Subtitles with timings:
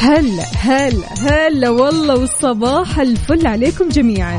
[0.00, 4.38] هلا هلا هلا والله والصباح الفل عليكم جميعا.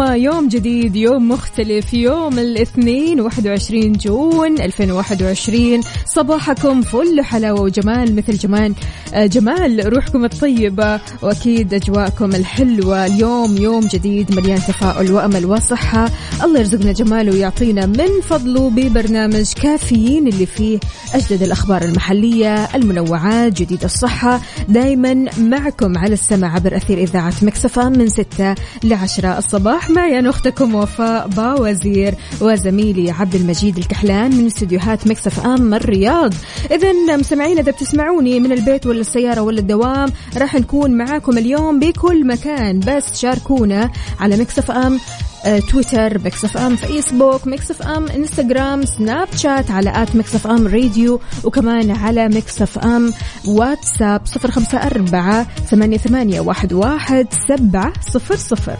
[0.00, 8.32] اليوم يوم جديد يوم مختلف يوم الاثنين 21 جون 2021 صباحكم فل حلاوة وجمال مثل
[8.32, 8.74] جمال
[9.14, 13.06] آه، جمال روحكم الطيبة وأكيد أجواءكم الحلوة.
[13.06, 16.10] اليوم يوم جديد مليان تفاؤل وأمل وصحة.
[16.44, 20.78] الله يرزقنا جماله ويعطينا من فضله ببرنامج كافيين اللي فيه
[21.14, 24.40] أجدد الأخبار المحلية المنوعات جديد الصحة.
[24.68, 30.30] دايما معكم على السمع عبر أثير إذاعة مكسفة من 6 ل 10 الصباح معي أنا
[30.30, 36.34] أختكم وفاء باوزير وزميلي عبد المجيد الكحلان من استديوهات مكسف أم الرياض.
[36.70, 42.26] إذا مستمعين إذا بتسمعوني من البيت ولا السيارة ولا الدوام راح نكون معاكم اليوم بكل
[42.26, 42.80] مكان.
[42.80, 45.00] بس شاركونا على Mix FM
[45.46, 51.20] آه، تويتر Mix FM فيسبوك Mix FM إنستغرام سناب شات على at Mix FM راديو
[51.44, 53.12] وكمان على Mix FM
[53.48, 58.76] واتساب صفر خمسة أربعة ثمانية, ثمانية واحد, واحد سبعة صفر صفر.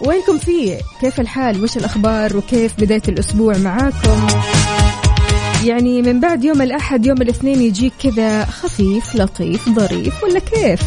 [0.00, 4.26] وينكم فيه؟ كيف الحال؟ وش الأخبار؟ وكيف بداية الأسبوع معاكم؟
[5.64, 10.82] يعني من بعد يوم الأحد يوم الاثنين يجيك كذا خفيف لطيف ظريف ولا كيف؟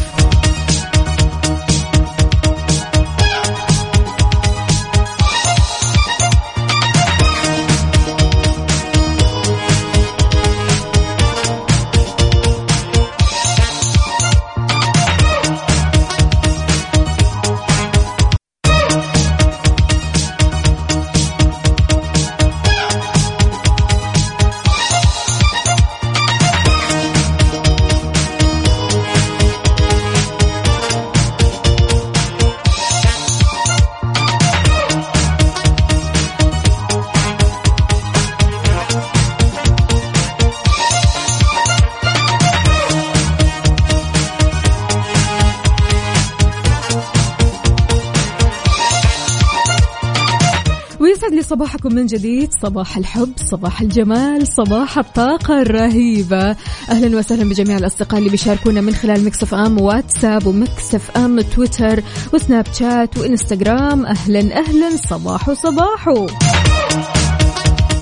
[51.52, 52.50] صباحكم من جديد.
[52.62, 56.56] صباح الحب صباح الجمال صباح الطاقة الرهيبة.
[56.90, 62.02] أهلا وسهلا بجميع الأصدقاء اللي بيشاركونا من خلال Mix FM واتساب و Mix FM تويتر
[62.34, 64.06] وسناب شات وإنستغرام.
[64.06, 66.26] أهلا أهلا صباحو صباحو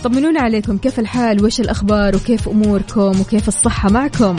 [0.05, 0.79] طمنونا عليكم.
[0.79, 4.37] كيف الحال؟ وش الأخبار؟ وكيف أموركم؟ وكيف الصحة معكم؟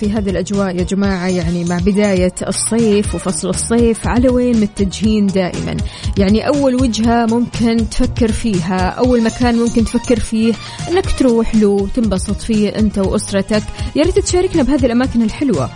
[0.00, 5.76] في هذه الأجواء يا جماعة يعني مع بداية الصيف وفصل الصيف على وين متجهين دائما؟
[6.18, 10.54] يعني أول وجهة ممكن تفكر فيها أول مكان ممكن تفكر فيه
[10.90, 13.62] إنك تروح له تنبسط فيه أنت وأسرتك.
[13.96, 15.70] يا ريت تشاركنا بهذه الأماكن الحلوة.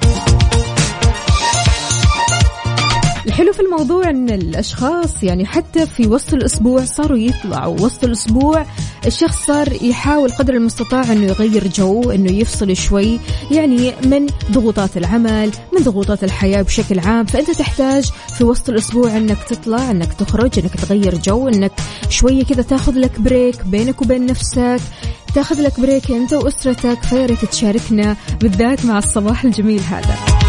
[3.35, 7.81] الحلو في الموضوع إن الأشخاص يعني حتى في وسط الأسبوع صاروا يطلعوا.
[7.81, 8.67] وسط الأسبوع
[9.07, 13.21] الشخص صار يحاول قدر المستطاع إنه يغير جو إنه يفصل شوي.
[13.51, 17.27] يعني من ضغوطات العمل من ضغوطات الحياة بشكل عام.
[17.27, 21.73] فأنت تحتاج في وسط الأسبوع إنك تطلع إنك تخرج إنك تغير جو إنك
[22.09, 24.81] شوية كذا تاخذ لك break بينك وبين نفسك.
[25.35, 30.44] تاخذ لك break أنت وأسرتك فيا ريت تشاركنا بالذات مع الصباح الجميل هذا.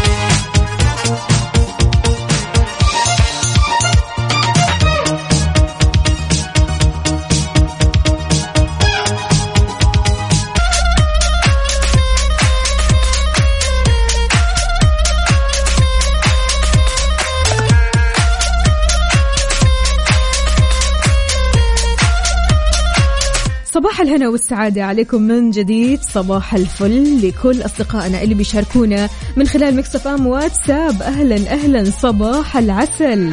[23.86, 26.02] صباح الهنا والسعادة عليكم من جديد.
[26.02, 31.02] صباح الفل لكل أصدقائنا اللي بيشاركونا من خلال مكسف أم واتساب.
[31.02, 33.32] أهلا أهلا صباح العسل.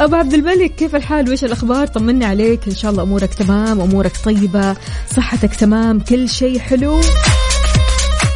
[0.00, 2.60] أبو عبد الملك كيف الحال؟ وإيش الأخبار؟ طمنا عليك.
[2.68, 4.76] إن شاء الله أمورك تمام أمورك طيبة
[5.16, 6.98] صحتك تمام كل شيء حلو.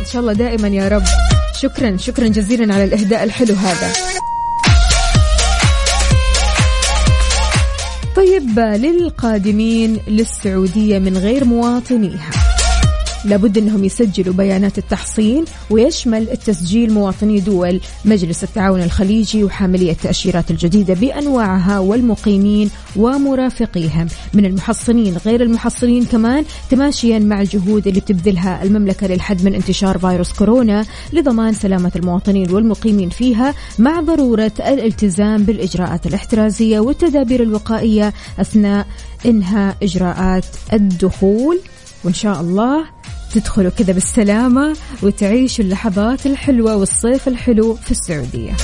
[0.00, 1.04] إن شاء الله دائما يا رب.
[1.60, 4.17] شكرا شكرا جزيلا على الإهداء الحلو هذا.
[8.18, 12.30] طيب للقادمين للسعودية من غير مواطنيها.
[13.24, 20.94] لابد أنهم يسجلوا بيانات التحصين ويشمل التسجيل مواطني دول مجلس التعاون الخليجي وحاملي التأشيرات الجديدة
[20.94, 24.06] بأنواعها والمقيمين ومرافقيهم.
[24.34, 30.32] من المحصنين غير المحصنين كمان تماشيا مع الجهود اللي بتبذلها المملكة للحد من انتشار فيروس
[30.32, 38.86] كورونا لضمان سلامة المواطنين والمقيمين فيها مع ضرورة الالتزام بالإجراءات الاحترازية والتدابير الوقائية أثناء
[39.26, 41.60] إنهاء إجراءات الدخول.
[42.04, 42.84] وإن شاء الله
[43.34, 48.56] تدخلوا كذا بالسلامة وتعيشوا اللحظات الحلوة والصيف الحلو في السعودية.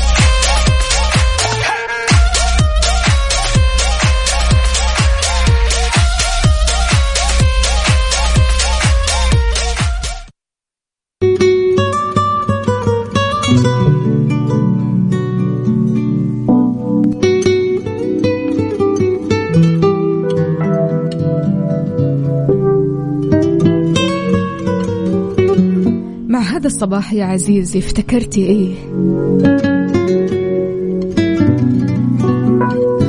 [26.55, 28.75] هذا الصباح يا عزيزي افتكرتي إيه؟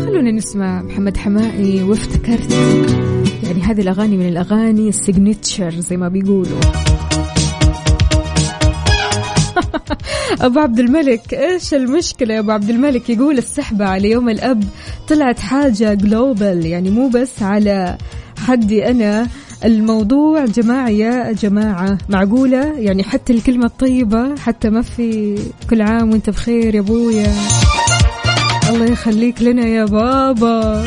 [0.05, 2.51] خلونا نسمع محمد حماقي وافتكرت.
[3.43, 6.59] يعني هذه الأغاني من الأغاني ال signature زي ما بيقولوا.
[10.45, 14.63] أبو عبد الملك إيش المشكلة يا أبو عبد الملك؟ يقول السحبة على يوم الأب
[15.07, 17.97] طلعت حاجة global يعني مو بس على
[18.37, 19.27] حدي أنا.
[19.65, 25.35] الموضوع جماعي يا جماعة معقولة؟ يعني حتى الكلمة الطيبة حتى ما في
[25.69, 27.33] كل عام وانت بخير يا أبويا.
[28.69, 30.85] الله يخليك لنا يا بابا.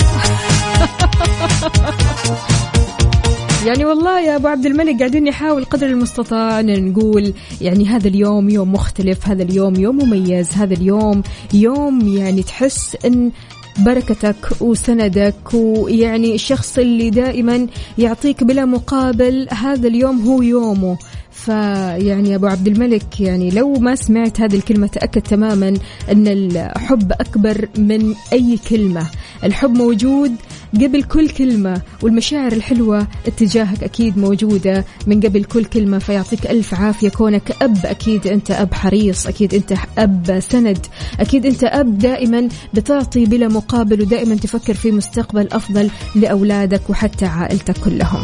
[3.66, 8.50] يعني والله يا أبو عبد الملك قاعدين نحاول قدر المستطاع أن نقول يعني هذا اليوم
[8.50, 11.22] يوم مختلف هذا اليوم يوم مميز هذا اليوم
[11.54, 13.30] يوم يعني تحس إن
[13.78, 17.66] بركتك وسندك ويعني الشخص اللي دائما
[17.98, 20.98] يعطيك بلا مقابل هذا اليوم هو يومه.
[21.44, 25.68] فيعني أبو عبد الملك يعني لو ما سمعت هذه الكلمة تأكد تماما
[26.12, 29.06] أن الحب أكبر من أي كلمة.
[29.44, 30.32] الحب موجود
[30.74, 37.08] قبل كل كلمة والمشاعر الحلوة اتجاهك أكيد موجودة من قبل كل كلمة فيعطيك ألف عافية.
[37.08, 40.86] كونك أب أكيد أنت أب حريص أكيد أنت أب سند
[41.20, 47.78] أكيد أنت أب دائما بتعطي بلا مقابل ودائما تفكر في مستقبل أفضل لأولادك وحتى عائلتك
[47.78, 48.22] كلهم.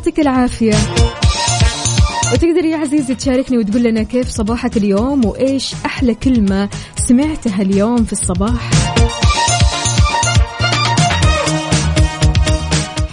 [0.00, 0.74] فيعطيك العافية.
[2.32, 6.68] وتقدر يا عزيزي تشاركني وتقول لنا كيف صباحك اليوم وإيش أحلى كلمة
[7.08, 8.70] سمعتها اليوم في الصباح؟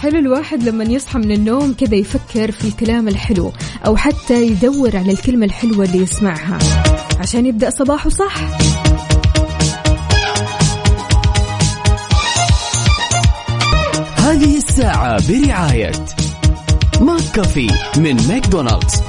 [0.02, 3.52] حلو الواحد لما يصحى من النوم كذا يفكر في الكلام الحلو
[3.86, 6.58] أو حتى يدور على الكلمة الحلوة اللي يسمعها
[7.20, 8.34] عشان يبدأ صباحه صح.
[14.18, 15.92] هذه الساعة برعاية
[17.00, 19.02] ماك كافي من ماكدونالدز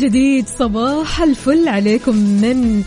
[0.00, 2.82] جديد صباح الفل عليكم من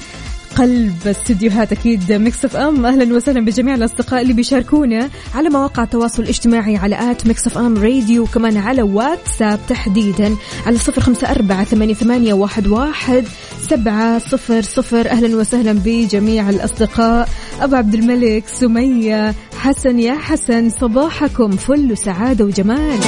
[0.55, 6.77] قلب استديوهات أكيد Mix FM أهلا وسهلا بجميع الأصدقاء اللي بيشاركونا على مواقع التواصل الاجتماعي
[6.77, 13.25] على at Mix FM Radio وكمان على واتساب تحديدا على صفر أربعة ثمانية, ثمانية واحد,
[13.69, 15.09] سبعة صفر صفر.
[15.09, 17.29] أهلا وسهلا بجميع الأصدقاء.
[17.61, 22.99] أبو عبد الملك سمية حسن يا حسن صباحكم فل وسعادة وجمال.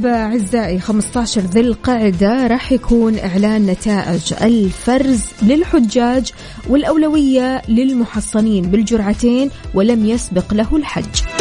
[0.00, 6.32] طيب أعزائي 15 ذي القعدة راح يكون إعلان نتائج الفرز للحجاج
[6.68, 11.39] والأولوية للمحصنين بالجرعتين ولم يسبق له الحج.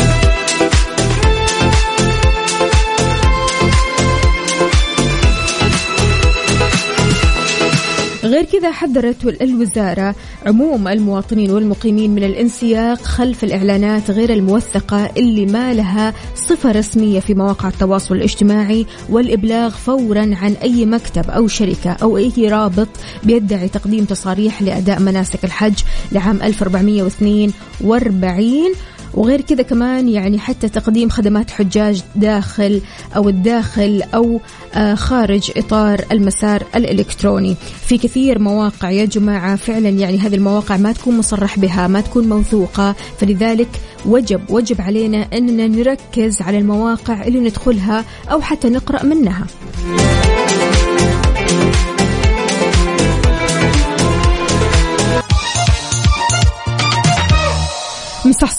[8.59, 16.13] كذا حذرت الوزارة عموم المواطنين والمقيمين من الانسياق خلف الإعلانات غير الموثقة اللي ما لها
[16.35, 22.33] صفة رسمية في مواقع التواصل الاجتماعي والإبلاغ فورا عن أي مكتب أو شركة أو أي
[22.37, 22.87] رابط
[23.23, 25.79] بيدعي تقديم تصاريح لأداء مناسك الحج
[26.11, 28.73] لعام 1442
[29.13, 32.81] وغير كذا كمان يعني حتى تقديم خدمات حجاج داخل
[33.15, 34.41] أو الداخل أو
[34.73, 37.55] آه، خارج إطار المسار الإلكتروني.
[37.85, 42.29] في كثير مواقع يا جماعة فعلا يعني هذه المواقع ما تكون مصرح بها ما تكون
[42.29, 42.95] موثوقة.
[43.19, 43.69] فلذلك
[44.05, 49.47] وجب وجب علينا أننا نركز على المواقع اللي ندخلها أو حتى نقرأ منها.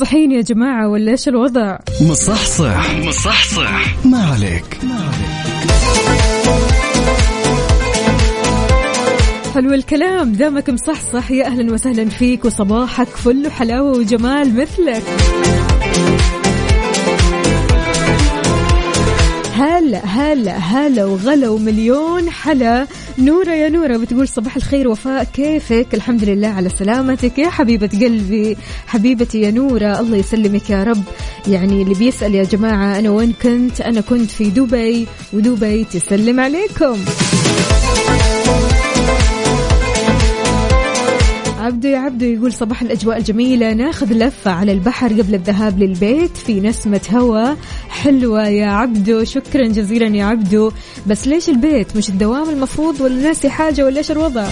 [0.00, 2.94] مصحصحين يا جماعة ولا إيش الوضع؟ مصحصح.
[2.94, 4.04] مصحصح.
[4.06, 4.78] ما عليك.
[9.54, 10.32] حلو الكلام.
[10.32, 15.02] دامك مصحصح يا أهلا وسهلا فيك وصباحك فل حلاوة وجمال مثلك.
[19.56, 22.86] هلا هلا هلا وغلا ومليون حلا.
[23.18, 27.38] نورة يا نورة بتقول صباح الخير وفاء كيفك؟ الحمد لله على سلامتك.
[27.38, 31.02] يا حبيبة قلبي حبيبتي يا نورة الله يسلمك يا رب.
[31.48, 36.96] يعني اللي بيسأل يا جماعة أنا وين كنت؟ أنا كنت في دبي ودبي تسلم عليكم.
[41.60, 43.72] عبدو يا عبدو يقول صباح الأجواء الجميلة.
[43.72, 47.56] ناخذ لفة على البحر قبل الذهاب للبيت في نسمة هواء
[47.88, 50.72] حلوة يا عبدو شكرا جزيلا يا عبدو.
[51.06, 54.44] بس ليش البيت؟ مش الدوام المفروض ولا ناسي حاجة ولا إيش الوضع؟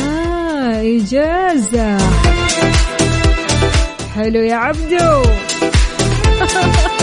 [0.00, 1.98] آه إجازة.
[4.14, 5.22] حلو يا عبدو.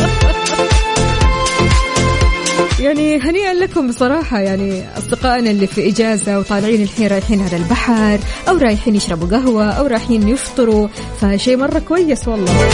[2.82, 8.20] يعني هنيئا لكم بصراحة يعني أصدقائنا اللي في إجازة وطالعين الحين رايحين على البحر
[8.50, 10.88] أو رايحين يشربوا قهوة أو رايحين يفطروا
[11.22, 12.70] فشيء مرة كويس والله.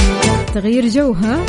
[0.53, 1.45] تغيير جو ها؟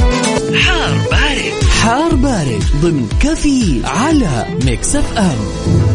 [0.59, 1.65] حار بارد.
[1.83, 5.88] حار بارد ضمن كفي على Mix FM.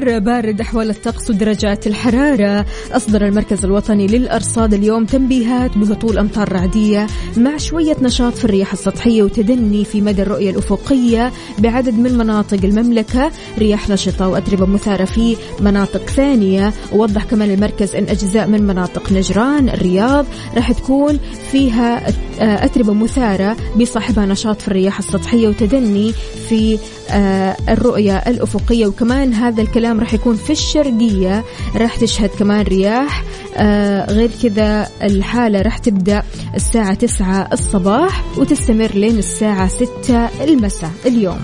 [0.00, 2.66] حار بارد أحوال الطقس ودرجات الحرارة.
[2.92, 9.22] أصدر المركز الوطني للأرصاد اليوم تنبيهات بهطول أمطار رعدية مع شوية نشاط في الرياح السطحية
[9.22, 13.30] وتدني في مدى الرؤية الأفقية بعدد من مناطق المملكة.
[13.58, 16.72] رياح نشطة وأتربة مثارة في مناطق ثانية.
[16.92, 20.26] ووضح كمان المركز أن أجزاء من مناطق نجران الرياض
[20.56, 21.18] راح تكون
[21.52, 26.12] فيها أتربة مثارة بصاحبها نشاط في الرياح السطحية وتدني
[26.48, 26.78] في
[27.12, 28.86] آه، الرؤية الأفقية.
[28.86, 31.44] وكمان هذا الكلام راح يكون في الشرقية
[31.76, 33.24] راح تشهد كمان رياح.
[33.56, 36.22] آه، غير كذا الحالة راح تبدأ
[36.54, 41.40] الساعة 9 الصباح وتستمر لين الساعة 6 المساء اليوم.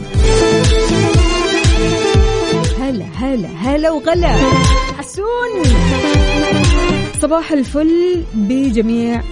[2.81, 4.37] هلا هلا هلا وغلا.
[4.99, 5.62] حسون
[7.23, 9.23] صباح الفل بجميع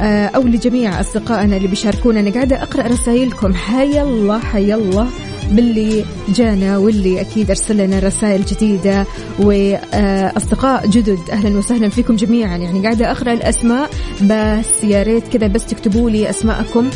[0.00, 2.20] آه، أو لجميع أصدقائنا اللي بيشاركونا.
[2.20, 3.54] أنا قاعدة أقرأ رسائلكم.
[3.54, 5.08] حيا الله حيا الله.
[5.50, 9.06] باللي جانا واللي أكيد أرسل لنا رسائل جديدة
[9.38, 11.30] وأصدقاء جدد.
[11.30, 12.56] أهلا وسهلا فيكم جميعا.
[12.56, 13.90] يعني قاعدة أقرأ الأسماء
[14.22, 16.90] بس يا ريت كذا بس تكتبوا لي أسماءكم.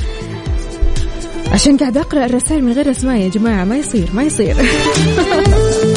[1.52, 4.56] عشان قاعدة أقرأ الرسائل من غير أسماء يا جماعة ما يصير ما يصير.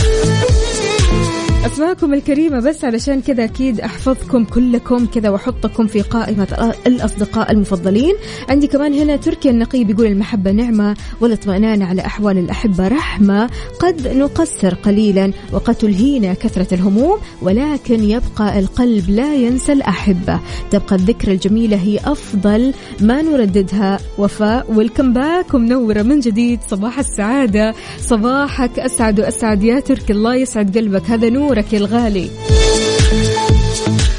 [1.66, 8.16] أسماءكم الكريمة بس علشان كذا أكيد أحفظكم كلكم كذا وأحطكم في قائمة الأصدقاء المفضلين.
[8.50, 13.50] عندي كمان هنا تركي النقي بيقول المحبة نعمة والإطمئنان على أحوال الأحبة رحمة.
[13.80, 20.40] قد نقصر قليلا وقد تلهينا كثرة الهموم ولكن يبقى القلب لا ينسى الأحبة.
[20.72, 24.00] تبقى الذكرى الجميلة هي أفضل ما نرددها.
[24.18, 26.60] وفاء ويلكم باك ومنوره من جديد.
[26.70, 27.74] صباح السعادة.
[28.00, 31.10] صباحك أسعد وأسعد يا تركي الله يسعد قلبك.
[31.10, 32.30] هذا نورك يا الغالي.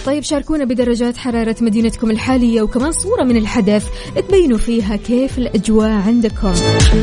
[0.07, 3.87] طيب شاركونا بدرجات حرارة مدينتكم الحالية وكمان صورة من الحدث
[4.29, 6.53] تبينوا فيها كيف الأجواء عندكم.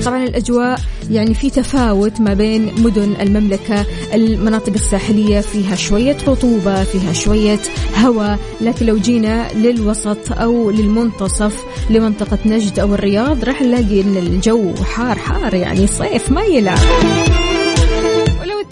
[0.06, 0.80] طبعا الأجواء
[1.12, 7.60] يعني في تفاوت ما بين مدن المملكة المناطق الساحلية فيها شوية رطوبة فيها شوية
[8.04, 14.74] هواء لكن لو جينا للوسط أو للمنتصف لمنطقة نجد أو الرياض راح نلاقي أن الجو
[14.76, 16.80] حار حار يعني صيف ما يلعب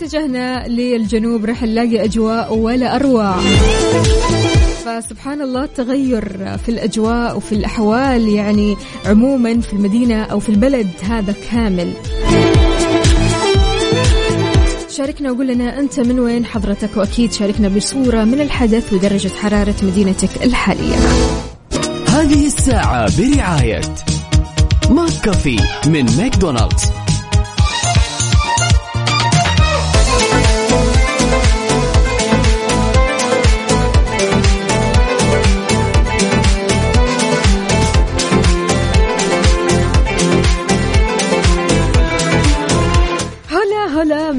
[0.08, 3.36] اتجهنا للجنوب راح نلاقي أجواء ولا أروع.
[4.86, 11.36] فسبحان الله التغير في الأجواء وفي الأحوال يعني عموما في المدينة أو في البلد هذا
[11.52, 11.94] كامل.
[14.90, 20.44] شاركنا وقول لنا أنت من وين حضرتك وأكيد شاركنا بصورة من الحدث ودرجة حرارة مدينتك
[20.44, 20.96] الحالية.
[22.08, 23.82] هذه الساعة برعاية
[24.90, 27.07] McCafé من ماكدونالدز.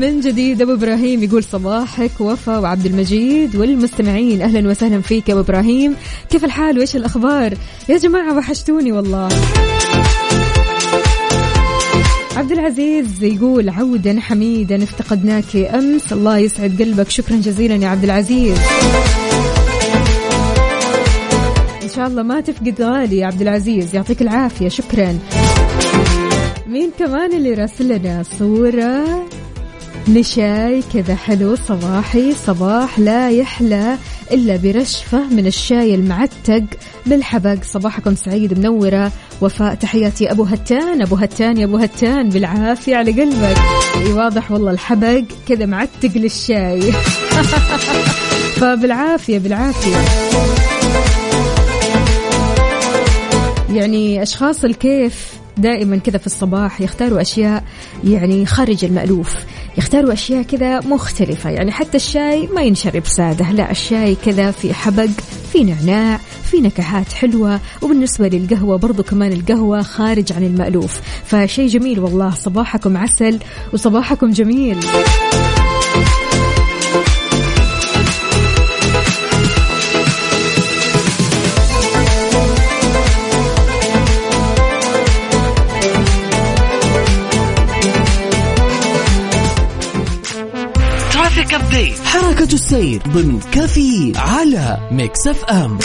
[0.08, 4.42] من جديد أبو إبراهيم يقول صباحك وفا وعبد المجيد والمستمعين.
[4.42, 5.96] أهلا وسهلا فيك يا أبو إبراهيم.
[6.30, 7.54] كيف الحال؟ وإيش الأخبار؟
[7.88, 9.28] يا جماعة وحشتوني والله.
[12.36, 16.12] عبد العزيز يقول عودا حميدا افتقدناك أمس.
[16.12, 17.10] الله يسعد قلبك.
[17.10, 18.58] شكرا جزيلا يا عبد العزيز.
[21.82, 23.94] إن شاء الله ما تفقد غالي يا عبد العزيز.
[23.94, 24.68] يعطيك العافية.
[24.68, 25.18] شكرا.
[26.66, 29.04] مين كمان اللي راسل لنا صورة؟
[30.08, 33.96] لشاي كذا حلو صباحي صباح لا يحلى
[34.32, 36.64] إلا برشفة من الشاي المعتق
[37.06, 37.62] بالحبق.
[37.62, 39.12] صباحكم سعيد منورة.
[39.40, 41.02] وفاء تحياتي أبو هتان.
[41.02, 43.56] أبو هتان يا أبو هتان بالعافية على قلبك.
[44.06, 46.80] واضح والله الحبق كذا معتق للشاي.
[48.60, 49.96] فبالعافية بالعافية.
[53.74, 57.64] يعني أشخاص الكيف دائما كذا في الصباح يختاروا أشياء
[58.04, 59.34] يعني خارج المألوف
[59.78, 65.08] يختاروا أشياء كذا مختلفة يعني حتى الشاي ما ينشرب سادة لا الشاي كذا في حبق
[65.52, 71.00] في نعناع في نكهات حلوة وبالنسبة للقهوة برضو كمان القهوة خارج عن المألوف.
[71.24, 73.38] فشيء جميل والله صباحكم عسل
[73.72, 74.78] وصباحكم جميل.
[91.48, 95.78] traffic update حركة السير ضمن كفي على Mix FM.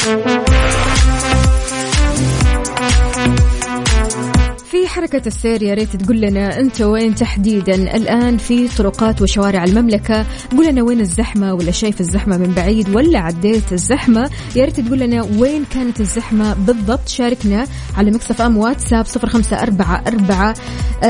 [4.93, 10.25] حركة السير يا ريت تقول لنا أنت وين تحديدا؟ الآن في طرقات وشوارع المملكة.
[10.51, 14.99] قول لنا وين الزحمة ولا شايف الزحمة من بعيد ولا عديت الزحمة؟ يا ريت تقول
[14.99, 17.07] لنا وين كانت الزحمة بالضبط.
[17.07, 20.53] شاركنا على Mix FM واتساب صفر خمسة أربعة أربعة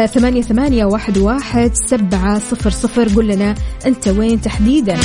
[0.05, 3.15] ثمانية ثمانية واحد واحد سبعة صفر صفر.
[3.15, 4.97] قول لنا أنت وين تحديدا؟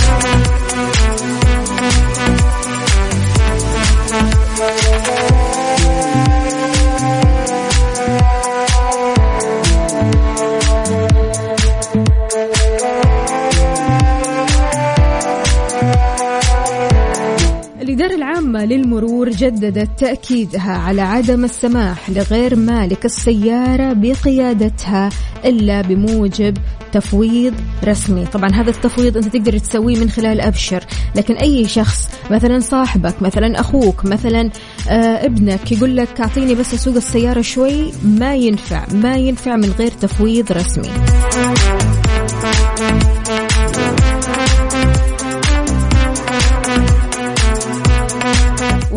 [18.79, 25.11] للمرور جددت تأكيدها على عدم السماح لغير مالك السيارة بقيادتها
[25.45, 26.59] إلا بموجب
[26.93, 28.27] تفويض رسمي.
[28.27, 30.85] طبعا هذا التفويض أنت تقدر تسويه من خلال أبشر
[31.17, 34.51] لكن أي شخص مثلا صاحبك مثلا أخوك مثلا
[34.91, 39.91] آه ابنك يقول لك أعطيني بس أسوق السيارة شوي ما ينفع ما ينفع من غير
[39.91, 40.89] تفويض رسمي.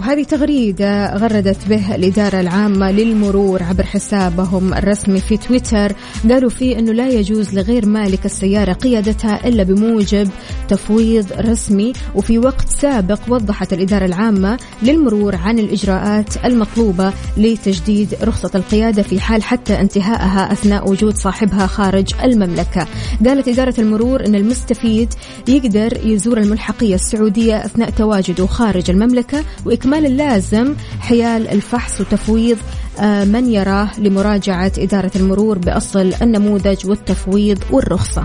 [0.01, 5.93] وهذه تغريدة غردت به الإدارة العامة للمرور عبر حسابهم الرسمي في تويتر.
[6.29, 10.29] قالوا فيه أنه لا يجوز لغير مالك السيارة قيادتها إلا بموجب
[10.67, 11.93] تفويض رسمي.
[12.15, 19.43] وفي وقت سابق وضحت الإدارة العامة للمرور عن الإجراءات المطلوبة لتجديد رخصة القيادة في حال
[19.43, 22.87] حتى انتهائها أثناء وجود صاحبها خارج المملكة.
[23.27, 25.13] قالت إدارة المرور أن المستفيد
[25.47, 32.57] يقدر يزور الملحقية السعودية أثناء تواجده خارج المملكة وإكمال اللازم حيال الفحص وتفويض
[32.99, 38.23] آه، من يراه لمراجعة إدارة المرور بأصل النموذج والتفويض والرخصة.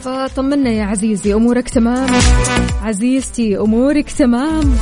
[0.00, 2.08] فطمنا يا عزيزي أمورك تمام؟
[2.82, 4.76] عزيزتي أمورك تمام؟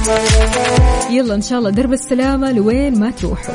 [1.11, 3.55] يلا إن شاء الله درب السلامة لوين ما تروحوا.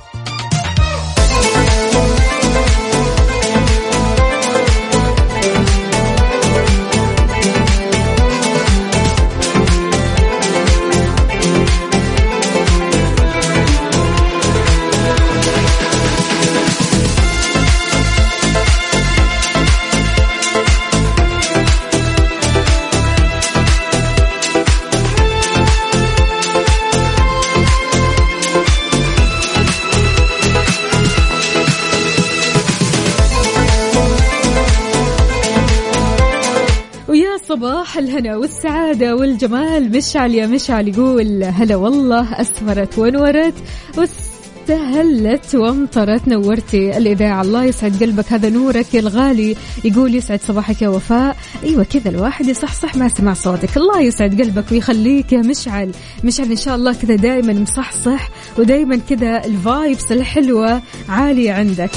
[38.01, 39.91] الهنا والسعادة والجمال.
[39.91, 43.53] مشعل يا مشعل يقول هلا والله أسفرت ونورت
[43.97, 46.27] واستهلت وامطرت.
[46.27, 48.33] نورتي الإذاعة الله يسعد قلبك.
[48.33, 51.35] هذا نورك يا الغالي يقول يسعد صباحك يا وفاء.
[51.63, 53.77] أيوة كذا الواحد يصحصح مع سماع صوتك.
[53.77, 55.91] الله يسعد قلبك ويخليك يا مشعل.
[56.23, 61.91] مشعل إن شاء الله كذا دائما مصحصح ودائما كذا الفايبس الحلوة عالية عندك.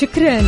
[0.00, 0.42] شكرا.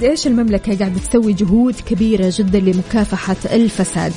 [0.00, 4.12] قد إيش المملكة قاعدة تسوي جهود كبيرة جدا لمكافحة الفساد.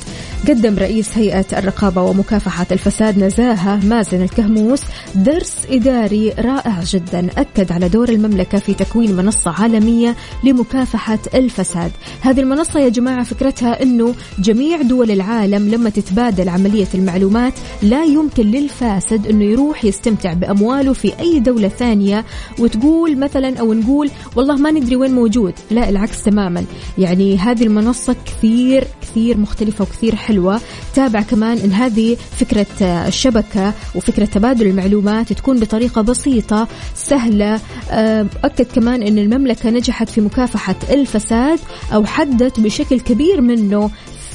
[0.48, 4.80] قدم رئيس هيئة الرقابة ومكافحة الفساد نزاهة مازن الكهموس
[5.14, 11.90] درس إداري رائع جدا أكد على دور المملكة في تكوين منصة عالمية لمكافحة الفساد.
[12.20, 18.42] هذه المنصة يا جماعة فكرتها أنه جميع دول العالم لما تتبادل عملية المعلومات لا يمكن
[18.42, 22.24] للفاسد أنه يروح يستمتع بأمواله في أي دولة ثانية
[22.58, 26.64] وتقول مثلا أو نقول والله ما ندري وين موجود لا العكس تماما.
[26.98, 30.60] يعني هذه المنصة كثير كثير مختلفة وكثير حلوة.
[30.94, 37.60] تابع كمان إن هذه فكرة آه، الشبكة وفكرة تبادل المعلومات تكون بطريقة بسيطة سهلة.
[37.90, 41.58] آه، أكد كمان إن المملكة نجحت في مكافحة الفساد
[41.94, 43.90] أو حدت بشكل كبير منه.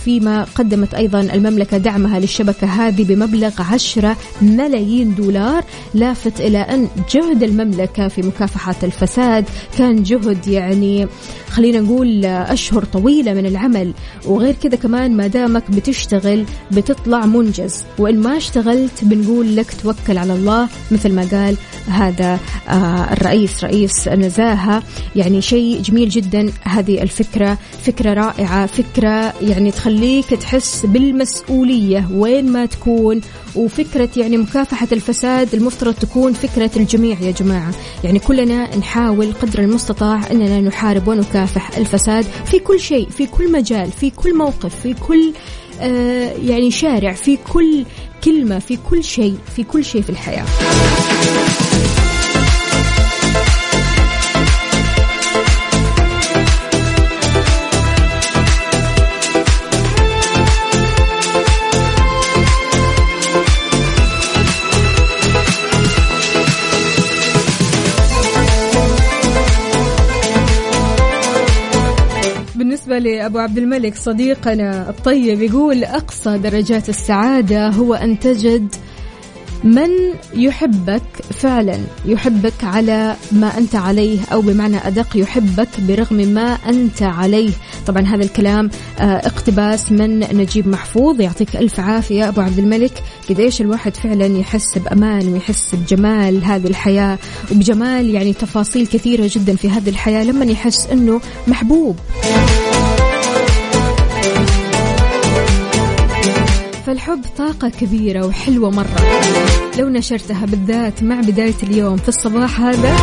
[0.05, 7.43] فيما قدمت أيضا المملكة دعمها للشبكة هذه بمبلغ 10 ملايين دولار لافت إلى أن جهد
[7.43, 9.45] المملكة في مكافحة الفساد.
[9.77, 11.07] كان جهد يعني
[11.49, 13.93] خلينا نقول أشهر طويلة من العمل.
[14.25, 17.83] وغير كذا كمان ما دامك بتشتغل بتطلع منجز.
[17.97, 20.69] وإن ما اشتغلت بنقول لك توكل على الله.
[20.91, 21.57] مثل ما قال
[21.87, 24.83] هذا آه الرئيس رئيس النزاهة
[25.15, 27.57] يعني شيء جميل جدا هذه الفكرة.
[27.85, 28.65] فكرة رائعة.
[28.65, 33.21] فكرة يعني تخليك تحس بالمسؤولية وين ما تكون
[33.55, 37.71] وفكرة يعني مكافحة الفساد المفترض تكون فكرة الجميع يا جماعة.
[38.03, 43.91] يعني كلنا نحاول قدر المستطاع أننا نحارب ونكافح الفساد في كل شيء في كل مجال
[43.91, 45.33] في كل موقف في كل
[45.81, 47.85] آه يعني شارع في كل
[48.23, 50.45] كلمة في كل شيء في كل شيء في الحياة.
[72.99, 78.75] لأبو عبد الملك صديقنا الطيب يقول أقصى درجات السعادة هو أن تجد
[79.63, 79.89] من
[80.33, 87.51] يحبك فعلا يحبك على ما أنت عليه أو بمعنى أدق يحبك برغم ما أنت عليه.
[87.87, 93.03] طبعا هذا الكلام آه، اقتباس من نجيب محفوظ يعطيك ألف عافية أبو عبد الملك.
[93.29, 97.17] قديش الواحد فعلا يحس بأمان ويحس بجمال هذه الحياة
[97.51, 101.95] وبجمال يعني تفاصيل كثيرة جدا في هذه الحياة لما يحس أنه محبوب.
[106.89, 109.21] فالحب طاقة كبيرة وحلوة مرة.
[109.77, 112.95] لو نشرتها بالذات مع بداية اليوم في الصباح هذا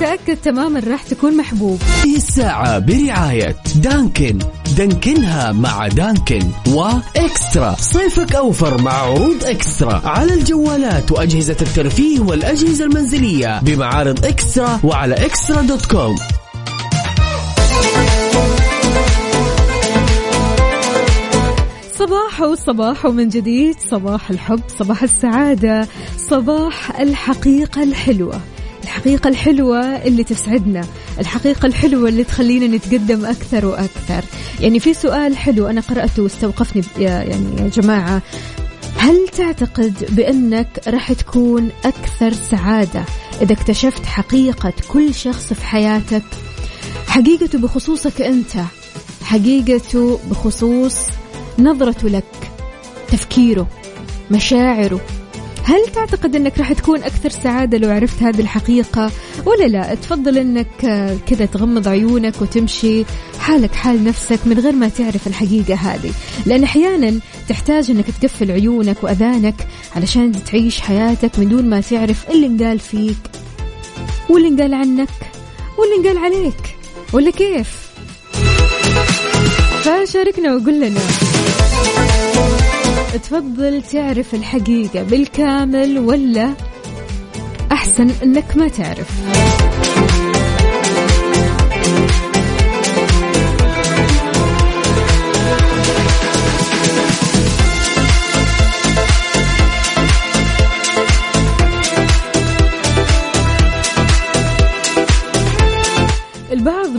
[0.00, 1.78] تأكد تماما راح تكون محبوب.
[1.82, 4.38] هذه الساعة برعاية دانكن.
[4.76, 7.76] دانكنها مع دانكن وإكسترا.
[7.78, 10.02] صيفك أوفر مع عروض إكسترا.
[10.04, 16.16] على الجوالات وأجهزة الترفيه والأجهزة المنزلية بمعارض إكسترا وعلى إكسترا دوت كوم.
[22.06, 25.88] صباح وصباح من جديد صباح الحب صباح السعادة
[26.18, 28.40] صباح الحقيقة الحلوة.
[28.82, 30.84] الحقيقة الحلوة اللي تسعدنا
[31.18, 34.24] الحقيقة الحلوة اللي تخلينا نتقدم أكثر وأكثر.
[34.60, 38.22] يعني في سؤال حلو أنا قرأته واستوقفني يا يعني يا جماعة.
[38.96, 43.04] هل تعتقد بأنك راح تكون أكثر سعادة
[43.42, 46.24] إذا اكتشفت حقيقة كل شخص في حياتك؟
[47.06, 48.52] حقيقته بخصوصك أنت.
[49.24, 50.96] حقيقته بخصوص
[51.58, 52.52] نظرته لك
[53.08, 53.66] تفكيره
[54.30, 55.00] مشاعره.
[55.64, 59.10] هل تعتقد إنك راح تكون أكثر سعادة لو عرفت هذه الحقيقة؟
[59.46, 63.04] ولا لا؟ تفضل إنك آه، كذا تغمض عيونك وتمشي
[63.38, 66.12] حالك حال نفسك من غير ما تعرف الحقيقة هذه.
[66.46, 72.46] لأن أحيانا تحتاج إنك تقفل عيونك وأذانك علشان تعيش حياتك من دون ما تعرف اللي
[72.46, 73.16] انقال فيك
[74.28, 75.08] واللي انقال عنك
[75.78, 76.76] واللي انقال عليك
[77.12, 77.92] ولا كيف؟
[79.84, 81.00] فشاركنا وقول لنا.
[83.14, 86.54] تفضل تعرف الحقيقة بالكامل ولا
[87.72, 89.10] أحسن أنك ما تعرف.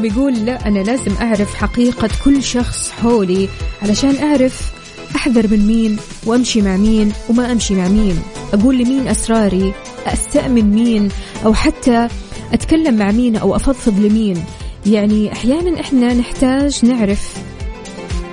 [0.05, 3.49] يقول لا أنا لازم أعرف حقيقة كل شخص حولي
[3.81, 4.71] علشان أعرف
[5.15, 8.21] أحذر من مين وأمشي مع مين وما أمشي مع مين.
[8.53, 9.73] أقول لمين أسراري
[10.05, 11.09] أستأمن مين
[11.45, 12.07] أو حتى
[12.53, 14.43] أتكلم مع مين أو أفضفض لمين.
[14.85, 17.37] يعني أحيانا إحنا نحتاج نعرف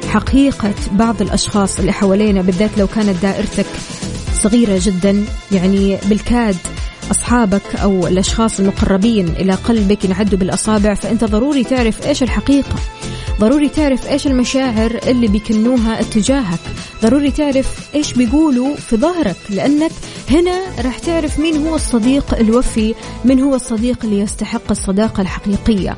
[0.08, 3.66] حقيقة بعض الأشخاص اللي حوالينا بالذات لو كانت دائرتك
[4.34, 6.56] صغيرة جدا يعني بالكاد
[7.10, 12.74] أصحابك أو الأشخاص المقربين إلى قلبك ينعدوا بالأصابع فأنت ضروري تعرف إيش الحقيقة.
[13.40, 16.60] ضروري تعرف إيش المشاعر اللي بيكنوها اتجاهك.
[17.02, 19.90] ضروري تعرف إيش بيقولوا في ظهرك لأنك
[20.30, 22.94] هنا راح تعرف مين هو الصديق الوفي
[23.24, 25.96] من هو الصديق اللي يستحق الصداقة الحقيقية.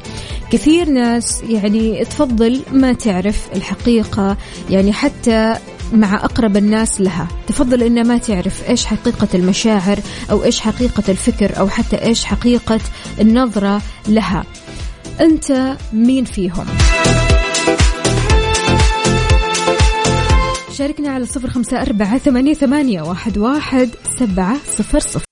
[0.50, 4.36] كثير ناس يعني تفضل ما تعرف الحقيقة
[4.70, 5.56] يعني حتى
[5.92, 7.28] مع أقرب الناس لها.
[7.46, 9.98] تفضل إنها ما تعرف إيش حقيقة المشاعر
[10.30, 12.80] أو إيش حقيقة الفكر أو حتى إيش حقيقة
[13.20, 14.44] النظرة لها.
[15.20, 16.66] أنت مين فيهم؟
[20.72, 25.31] شاركنا على صفر خمسة أربعة ثمانية, ثمانية واحد, واحد سبعة صفر صفر.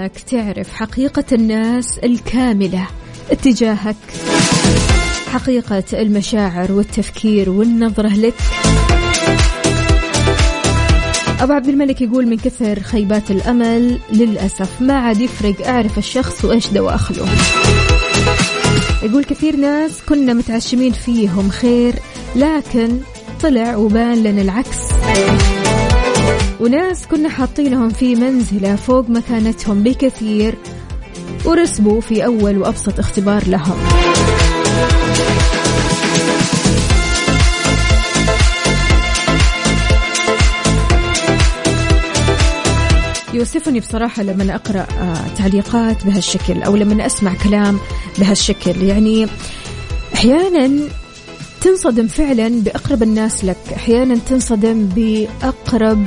[0.00, 2.86] يهمك تعرف حقيقة الناس الكاملة
[3.30, 3.96] اتجاهك؟
[5.32, 8.34] حقيقة المشاعر والتفكير والنظرة لك؟
[11.40, 16.66] أبو عبد الملك يقول من كثر خيبات الأمل للأسف ما عاد يفرق أعرف الشخص وإيش
[16.68, 17.26] دواخله
[19.02, 21.94] يقول كثير ناس كنا متعشمين فيهم خير
[22.36, 23.00] لكن
[23.42, 24.78] طلع وبان لنا العكس
[26.60, 30.54] وناس كنا حاطينهم في منزلة فوق مكانتهم بكثير
[31.44, 33.78] ورسبوا في أول وأبسط اختبار لهم.
[43.34, 47.78] يوسفني بصراحة لما أقرأ آه، تعليقات بهالشكل أو لما أسمع كلام
[48.18, 48.82] بهالشكل.
[48.82, 49.26] يعني
[50.14, 50.88] أحيانا
[51.60, 53.56] تنصدم فعلا بأقرب الناس لك.
[53.76, 56.06] أحيانا تنصدم بأقرب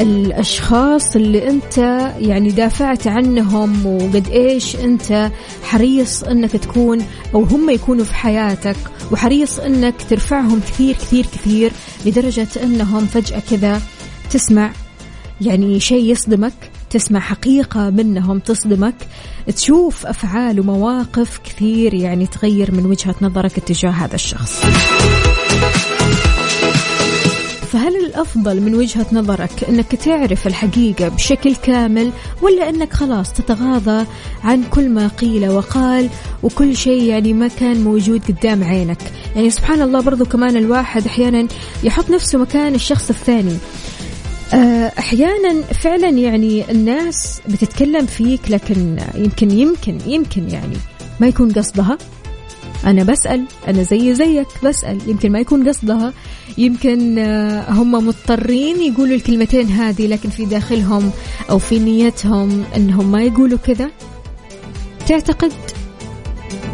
[0.00, 1.78] الأشخاص اللي أنت
[2.18, 5.30] يعني دافعت عنهم وقد إيش أنت
[5.62, 7.04] حريص أنك تكون
[7.34, 8.76] أو هم يكونوا في حياتك
[9.12, 11.72] وحريص أنك ترفعهم كثير كثير كثير
[12.06, 13.82] لدرجة أنهم فجأة كذا
[14.30, 14.72] تسمع.
[15.40, 16.73] يعني شيء يصدمك.
[16.94, 18.94] تسمع حقيقة منهم تصدمك
[19.56, 24.60] تشوف أفعال ومواقف كثير يعني تغير من وجهة نظرك اتجاه هذا الشخص.
[27.72, 32.10] فهل الأفضل من وجهة نظرك أنك تعرف الحقيقة بشكل كامل
[32.42, 34.06] ولا أنك خلاص تتغاضى
[34.44, 36.08] عن كل ما قيل وقال
[36.42, 41.48] وكل شيء يعني ما كان موجود قدام عينك؟ يعني سبحان الله برضو كمان الواحد أحيانا
[41.84, 43.58] يحط نفسه مكان الشخص الثاني.
[44.98, 50.76] أحيانا فعلا يعني الناس بتتكلم فيك لكن يمكن يمكن يمكن يعني
[51.20, 51.98] ما يكون قصدها.
[52.86, 56.12] أنا بسأل أنا زي زيك بسأل يمكن ما يكون قصدها.
[56.58, 61.10] يمكن آه، هم مضطرين يقولوا الكلمتين هذه لكن في داخلهم
[61.50, 63.90] أو في نيتهم إنهم ما يقولوا كذا.
[65.08, 65.52] تعتقد؟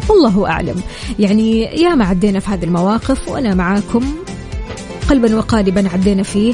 [0.09, 0.81] والله أعلم.
[1.19, 4.15] يعني يا ما عدينا في هذه المواقف وأنا معاكم
[5.09, 6.53] قلبا وقالبا عدينا فيه.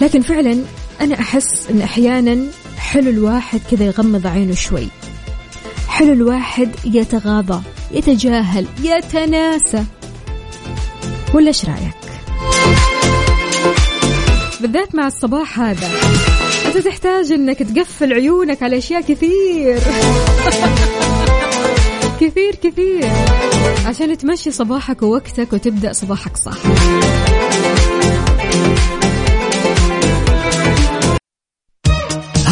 [0.00, 0.62] لكن فعلا
[1.00, 2.46] أنا أحس أن أحيانا
[2.78, 4.88] حلو الواحد كذا يغمض عينه شوي.
[5.88, 9.84] حلو الواحد يتغاضى يتجاهل يتناسى.
[11.34, 11.96] ولا إيش رأيك؟
[14.60, 15.90] بالذات مع الصباح هذا.
[16.66, 19.78] أنت تحتاج إنك تقفل عيونك على أشياء كثير.
[22.20, 23.10] كثير كثير.
[23.86, 26.56] عشان تمشي صباحك ووقتك وتبدأ صباحك صح.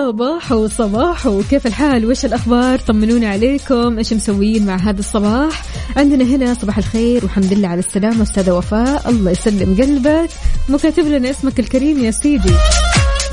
[0.00, 3.98] جديد صباح وصباح وكيف الحال؟ وش الأخبار؟ طمنونا عليكم.
[3.98, 5.62] إيش مسويين مع هذا الصباح؟
[5.96, 9.10] عندنا هنا صباح الخير والحمد لله على السلامة أستاذة وفاء.
[9.10, 10.30] الله يسلم قلبك.
[10.68, 12.54] مكاتب لنا اسمك الكريم يا سيدي.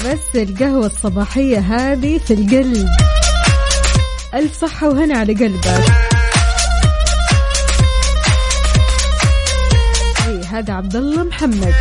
[0.06, 2.89] بس القهوة الصباحية هذه في القلب.
[4.34, 5.84] ألف صحة وهنا على قلبك.
[10.27, 11.73] أي هذا عبد الله محمد.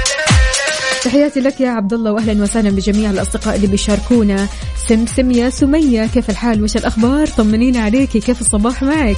[1.06, 4.48] تحياتي لك يا عبد الله واهلا وسهلا بجميع الأصدقاء اللي بيشاركونا.
[4.88, 9.16] سمسم يا سمية كيف الحال؟ وش الأخبار؟ طمنينا عليكي كيف الصباح معك؟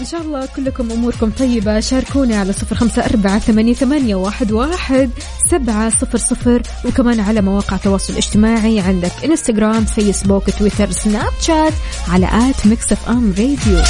[0.00, 1.80] إن شاء الله كلكم أموركم طيبة.
[1.80, 5.10] شاركونا على صفر خمسة أربعة ثمانية, ثمانية واحد, واحد
[5.50, 6.62] سبعة صفر صفر.
[6.84, 11.74] وكمان على مواقع التواصل الاجتماعي عندك إنستغرام فيسبوك تويتر سناب شات
[12.08, 13.82] على at Mix FM Radio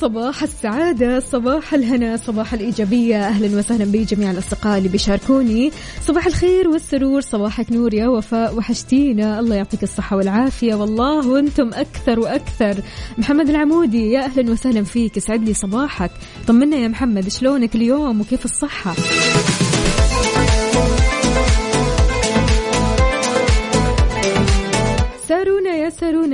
[0.00, 3.28] صباح السعادة صباح الهنا صباح الإيجابية.
[3.28, 5.70] أهلا وسهلا بجميع الأصدقاء اللي بيشاركوني.
[6.06, 9.40] صباح الخير والسرور صباحك نور يا وفاء وحشتينا.
[9.40, 10.74] الله يعطيك الصحة والعافية.
[10.74, 12.76] والله وأنتم أكثر وأكثر.
[13.18, 15.16] محمد العمودي يا أهلا وسهلا فيك.
[15.16, 16.10] يسعد لي صباحك.
[16.46, 18.94] طمنا يا محمد شلونك اليوم؟ وكيف الصحة؟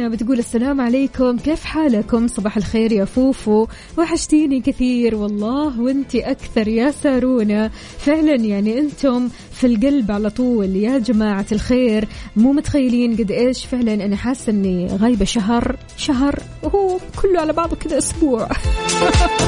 [0.08, 1.38] بتقول السلام عليكم.
[1.38, 3.66] كيف حالكم؟ صباح الخير يا فوفو.
[3.98, 7.70] وحشتيني كثير والله وانتي أكثر يا سارونا.
[7.98, 12.08] فعلا يعني أنتم في القلب على طول يا جماعة الخير.
[12.36, 15.76] مو متخيلين قد إيش فعلا أنا حاسة أني غايبة شهر.
[15.96, 18.48] شهر وهو كله على بعضه كذا أسبوع.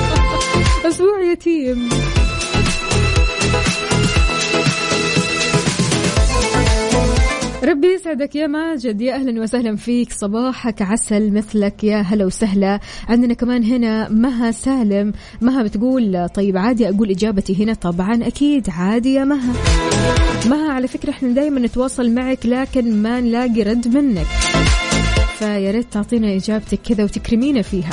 [0.88, 1.88] أسبوع يتيم.
[7.64, 12.81] ربي يسعدك يا ماجد يا أهلا وسهلا فيك صباحك عسل مثلك يا هلا وسهلا.
[13.09, 15.12] عندنا كمان هنا مها سالم.
[15.40, 19.53] مها بتقول طيب عادي أقول إجابتي هنا؟ طبعا أكيد عادي يا مها.
[20.47, 24.27] مها على فكرة إحنا دائما نتواصل معك لكن ما نلاقي رد منك.
[25.38, 27.90] فيا ريت تعطينا إجابتك كذا وتكرمينا فيها.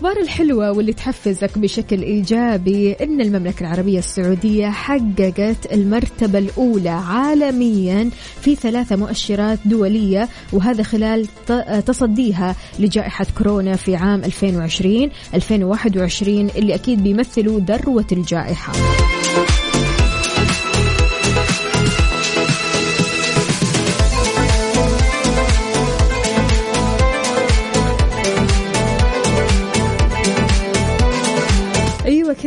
[0.00, 8.10] الأخبار الحلوة واللي تحفزك بشكل إيجابي أن المملكة العربية السعودية حققت المرتبة الأولى عالميا
[8.40, 11.26] في ثلاثة مؤشرات دولية وهذا خلال
[11.86, 18.72] تصديها لجائحة كورونا في عام 2020 2021 اللي أكيد بيمثلوا ذروة الجائحة.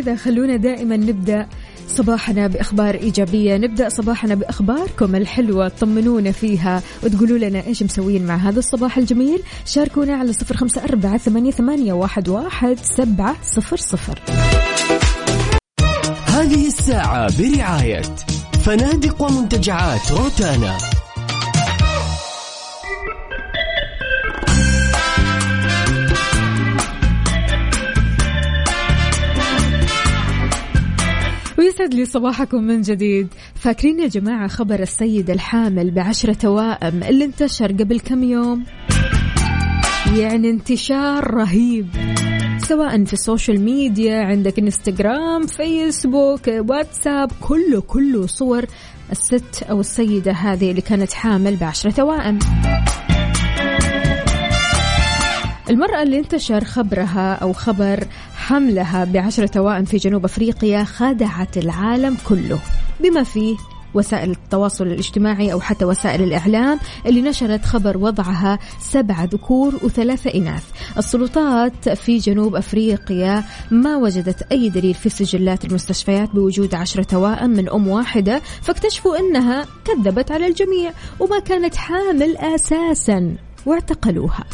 [0.04, 1.48] كذا خلونا دائما نبدأ
[1.88, 8.60] صباحنا بأخبار إيجابية نبدأ صباحنا بأخباركم الحلوة طمنونا فيها وتقولوا لنا إيش مسوين مع هذا
[8.60, 9.40] الصباح الجميل.
[9.66, 14.20] شاركونا على صفر خمسة أربعة ثمانية, ثمانية واحد, واحد سبعة صفر صفر.
[16.28, 18.02] هذه الساعة برعاية
[18.66, 20.78] فنادق ومنتجعات روتانا.
[31.58, 33.28] ويسعد لي صباحكم من جديد.
[33.56, 38.66] فاكرين يا جماعة خبر السيدة الحامل بعشرة توائم اللي انتشر قبل كم يوم؟
[40.18, 41.88] يعني انتشار رهيب.
[42.58, 48.66] سواء في ال social media عندك انستغرام فيسبوك واتساب كله كله صور
[49.12, 52.40] الست أو السيدة هذه اللي كانت حامل بعشرة توائم.
[55.70, 62.60] المرأة اللي انتشر خبرها أو خبر حملها بعشرة توائم في جنوب أفريقيا خدعت العالم كله
[63.00, 63.56] بما فيه
[63.94, 70.64] وسائل التواصل الاجتماعي أو حتى وسائل الإعلام اللي نشرت خبر وضعها سبعة ذكور وثلاثة إناث.
[70.98, 77.70] السلطات في جنوب أفريقيا ما وجدت أي دليل في سجلات المستشفيات بوجود عشرة توائم من
[77.70, 83.36] أم واحدة فاكتشفوا أنها كذبت على الجميع وما كانت حامل أساسا.
[83.66, 84.44] واعتقلوها.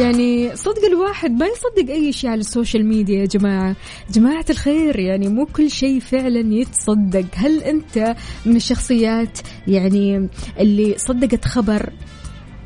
[0.00, 3.76] يعني صدق الواحد ما يصدق أي شيء على السوشيال ميديا يا جماعة.
[4.10, 7.24] جماعة الخير يعني مو كل شيء فعلا يتصدق.
[7.34, 9.38] هل أنت من الشخصيات
[9.68, 10.28] يعني
[10.58, 11.92] اللي صدقت خبر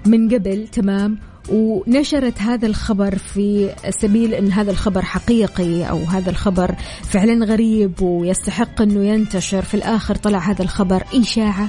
[0.06, 1.18] من قبل؟ تمام.
[1.48, 8.82] ونشرت هذا الخبر في سبيل إن هذا الخبر حقيقي أو هذا الخبر فعلا غريب ويستحق
[8.82, 9.62] إنه ينتشر.
[9.62, 11.68] في الآخر طلع هذا الخبر إشاعة.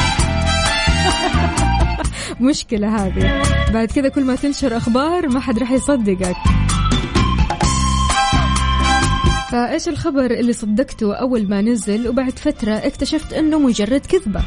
[2.40, 3.42] مشكلة هذه.
[3.72, 6.36] بعد كذا كل ما تنشر أخبار ما حد راح يصدقك.
[9.46, 14.42] آه، فإيش الخبر اللي صدقته أول ما نزل؟ وبعد فترة اكتشفت أنه مجرد كذبة.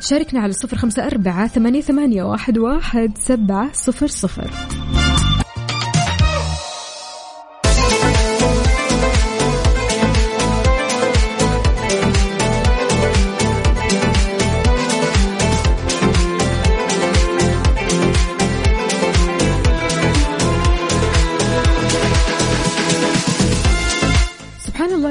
[0.00, 1.46] شاركنا على صفر خمسة أربعة
[1.80, 2.58] ثمانية واحد
[3.18, 4.50] سبعة صفر صفر.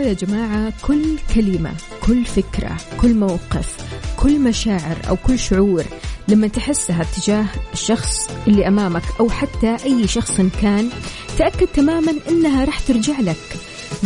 [0.05, 1.71] يا جماعة كل كلمة
[2.07, 3.77] كل فكرة كل موقف
[4.17, 5.83] كل مشاعر أو كل شعور
[6.27, 10.89] لما تحسها تجاه الشخص اللي أمامك أو حتى أي شخص كان
[11.37, 13.57] تأكد تماما أنها راح ترجع لك.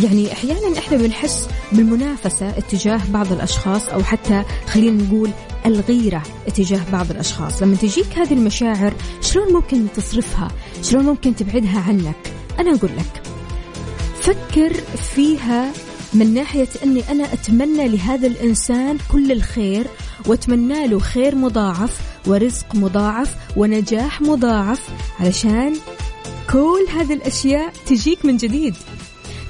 [0.02, 5.30] يعني أحيانا إحنا بنحس بالمنافسة اتجاه بعض الأشخاص أو حتى خلينا نقول
[5.66, 7.62] الغيرة اتجاه بعض الأشخاص.
[7.62, 10.48] لما تجيك هذه المشاعر شلون ممكن تصرفها؟
[10.82, 13.22] شلون ممكن تبعدها عنك؟ أنا أقول لك
[14.20, 14.72] فكر
[15.14, 15.72] فيها
[16.14, 19.86] من ناحية أني أنا أتمنى لهذا الإنسان كل الخير
[20.26, 24.88] وأتمنى له خير مضاعف ورزق مضاعف ونجاح مضاعف
[25.20, 25.76] علشان
[26.52, 28.74] كل هذه الأشياء تجيك من جديد.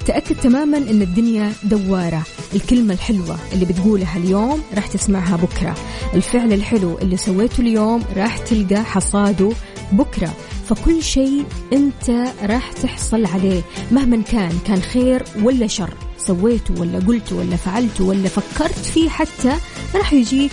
[0.05, 2.21] تأكد تماما أن الدنيا دوارة.
[2.55, 5.75] الكلمة الحلوة اللي بتقولها اليوم راح تسمعها بكرة.
[6.13, 9.49] الفعل الحلو اللي سويته اليوم راح تلقى حصاده
[9.91, 10.33] بكرة.
[10.69, 12.09] فكل شيء أنت
[12.43, 15.93] راح تحصل عليه مهما كان كان خير ولا شر.
[16.27, 19.55] سويته ولا قلته ولا فعلته ولا فكرت فيه حتى
[19.95, 20.51] راح يجيك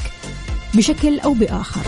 [0.74, 1.80] بشكل أو بآخر.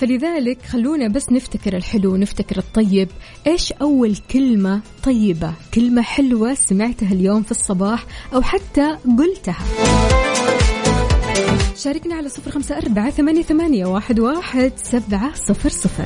[0.00, 3.08] فلذلك خلونا بس نفتكر الحلو نفتكر الطيب.
[3.46, 8.04] إيش أول كلمة طيبة؟ كلمة حلوة سمعتها اليوم في الصباح
[8.34, 9.64] أو حتى قلتها.
[11.76, 16.04] شاركنا على صفر خمسة أربعة ثمانية, ثمانية واحد, واحد سبعة صفر صفر.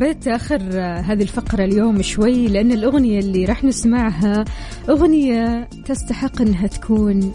[0.00, 4.44] حبيت آخر هذه الفقرة اليوم شوي لأن الأغنية اللي راح نسمعها
[4.88, 7.32] أغنية تستحق إنها تكون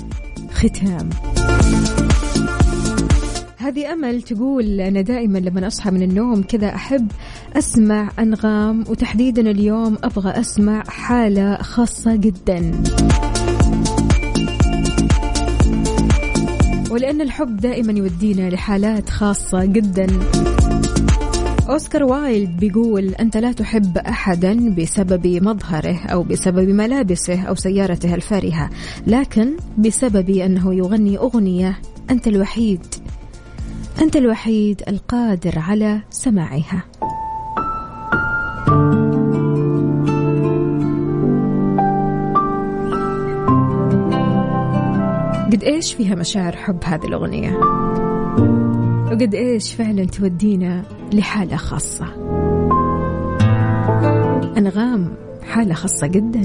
[0.52, 1.10] ختام.
[3.58, 7.12] هذه أمل تقول أنا دائما لما أصحى من النوم كذا أحب
[7.56, 12.72] أسمع أنغام وتحديدا اليوم أبغى أسمع حالة خاصة جدا.
[16.92, 20.08] ولأن الحب دائما يودينا لحالات خاصة جدا.
[21.70, 28.70] أوسكار وايلد بيقول أنت لا تحب أحدا بسبب مظهره أو بسبب ملابسه أو سيارته الفارهة
[29.08, 32.86] لكن بسبب أنه يغني أغنية أنت الوحيد
[34.02, 36.84] أنت الوحيد القادر على سماعها.
[45.52, 47.60] قد إيش فيها مشاعر حب هذه الأغنية؟
[49.16, 52.06] وقد إيش فعلا تودينا لحالة خاصة.
[54.58, 55.14] أنغام
[55.44, 56.42] حالة خاصة جدا.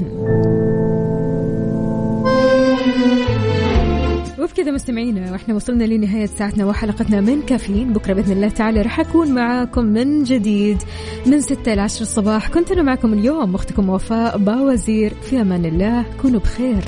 [4.39, 7.93] وبكذا مستمعينا وإحنا وصلنا لنهاية ساعتنا وحلقتنا من كافيين.
[7.93, 10.77] بكرة بإذن الله تعالى رح أكون معاكم من جديد
[11.25, 12.49] من ستة إلى عشر الصباح.
[12.49, 15.13] كنت أنا معكم اليوم أختكم وفاء باوزير.
[15.21, 16.83] في أمان الله كونوا بخير.